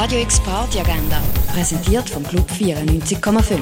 Radio 0.00 0.20
X 0.22 0.40
Party 0.40 0.80
Agenda, 0.80 1.20
präsentiert 1.52 2.08
vom 2.08 2.22
Club 2.22 2.50
94,5. 2.50 3.58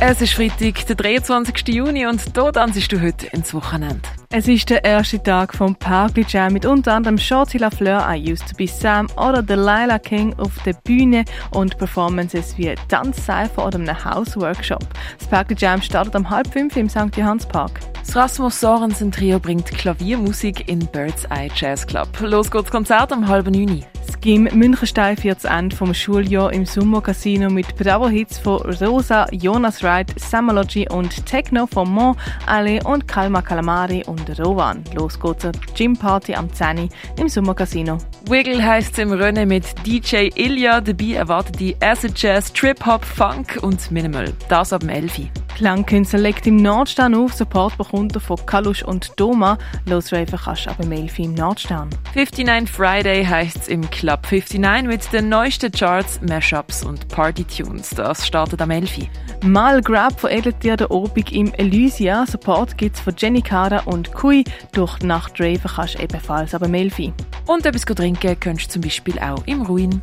Es 0.00 0.20
ist 0.20 0.34
Freitag, 0.34 0.86
der 0.86 0.96
23. 0.96 1.68
Juni 1.68 2.06
und 2.06 2.20
hier 2.20 2.52
tanzest 2.52 2.92
du 2.92 3.00
heute 3.00 3.24
ins 3.28 3.54
Wochenende. 3.54 4.02
Es 4.28 4.46
ist 4.46 4.68
der 4.68 4.84
erste 4.84 5.22
Tag 5.22 5.54
vom 5.54 5.74
Parkly 5.74 6.26
Jam 6.28 6.52
mit 6.52 6.66
unter 6.66 6.92
anderem 6.92 7.16
Shorty 7.16 7.56
LaFleur, 7.56 8.06
I 8.06 8.30
Used 8.30 8.50
to 8.50 8.54
Be 8.54 8.66
Sam 8.66 9.06
oder 9.16 9.42
Delilah 9.42 9.98
King 9.98 10.34
auf 10.38 10.52
der 10.66 10.74
Bühne 10.74 11.24
und 11.52 11.78
Performances 11.78 12.58
wie 12.58 12.74
Tanzcypher 12.88 13.64
oder 13.64 13.78
einem 13.78 14.04
House-Workshop. 14.04 14.86
Das 15.18 15.26
Parkly 15.26 15.56
Jam 15.58 15.80
startet 15.80 16.16
um 16.16 16.28
halb 16.28 16.52
fünf 16.52 16.76
im 16.76 16.90
St. 16.90 17.16
Johanns 17.16 17.46
Park. 17.46 17.80
Das 18.00 18.14
Rasmus 18.14 18.60
Sorensen 18.60 19.10
Trio 19.10 19.40
bringt 19.40 19.70
Klaviermusik 19.70 20.68
in 20.68 20.80
Bird's 20.80 21.24
Eye 21.30 21.48
Jazz 21.54 21.86
Club. 21.86 22.08
Los 22.20 22.50
geht's 22.50 22.70
Konzert 22.70 23.10
um 23.10 23.26
halb 23.26 23.48
neun. 23.48 23.82
Das 24.18 24.24
GIM 24.24 24.48
Münchenstein 24.52 25.16
führt 25.16 25.44
das 25.44 25.50
Ende 25.50 25.76
vom 25.76 25.94
Schuljahr 25.94 26.52
im 26.52 26.66
Sommercasino 26.66 27.48
mit 27.50 27.76
Bravo-Hits 27.76 28.40
von 28.40 28.60
Rosa, 28.62 29.26
Jonas 29.30 29.84
Wright, 29.84 30.12
Samology 30.18 30.88
und 30.90 31.24
Techno 31.24 31.68
von 31.68 31.88
Mon, 31.88 32.16
Ale 32.46 32.82
und 32.82 33.06
Kalma 33.06 33.42
Calamari 33.42 34.02
und 34.06 34.28
Rowan. 34.40 34.82
Los 34.94 35.20
geht's 35.20 35.42
zur 35.42 35.52
Gym-Party 35.76 36.34
am 36.34 36.52
10 36.52 36.88
im 37.16 37.28
Sommercasino. 37.28 37.98
Wiggle 38.28 38.60
heisst 38.60 38.98
im 38.98 39.12
Rennen 39.12 39.48
mit 39.48 39.64
DJ 39.86 40.30
Ilya. 40.34 40.80
Dabei 40.80 41.12
erwartet 41.12 41.60
die 41.60 41.76
Acid 41.80 42.20
Jazz, 42.20 42.52
Trip 42.52 42.84
Hop, 42.86 43.04
Funk 43.04 43.60
und 43.62 43.88
Minimal. 43.92 44.32
Das 44.48 44.72
ab 44.72 44.80
dem 44.80 44.88
11. 44.88 45.30
Klangkünstler 45.58 46.20
legt 46.20 46.46
im 46.46 46.54
Nordstern 46.54 47.16
auf, 47.16 47.32
Support 47.32 47.76
bekommt 47.78 48.14
er 48.14 48.20
von 48.20 48.36
Kalusch 48.46 48.84
und 48.84 49.18
Doma. 49.18 49.58
Los 49.86 50.12
Raven 50.12 50.38
kannst 50.38 50.66
du 50.66 50.70
aber 50.70 50.84
Elfi 50.84 51.24
im 51.24 51.34
Nordstern. 51.34 51.90
59 52.14 52.70
Friday 52.70 53.24
heisst 53.24 53.56
es 53.62 53.66
im 53.66 53.90
Club 53.90 54.20
59 54.30 54.86
mit 54.86 55.12
den 55.12 55.28
neuesten 55.28 55.72
Charts, 55.72 56.20
Mashups 56.22 56.84
und 56.84 57.08
Party-Tunes. 57.08 57.90
Das 57.90 58.24
startet 58.24 58.62
am 58.62 58.70
11. 58.70 59.08
Mal 59.42 59.82
Grab 59.82 60.20
veredelt 60.20 60.62
dir 60.62 60.76
der 60.76 60.92
Obig 60.92 61.32
im 61.32 61.52
Elysia. 61.54 62.24
Support 62.24 62.78
gibt's 62.78 63.00
von 63.00 63.16
Jenny 63.18 63.42
Kada 63.42 63.80
und 63.80 64.12
Kui. 64.12 64.44
Durch 64.70 64.96
die 65.00 65.06
Nacht 65.06 65.40
Raven 65.40 65.72
kannst 65.74 65.96
du 65.96 66.02
ebenfalls 66.04 66.54
aber 66.54 66.68
Melfi. 66.68 67.12
Und 67.46 67.66
etwas 67.66 67.82
trinken 67.82 68.38
kannst 68.38 68.66
du 68.66 68.70
zum 68.74 68.82
Beispiel 68.82 69.18
auch 69.18 69.44
im 69.46 69.62
Ruin. 69.62 70.02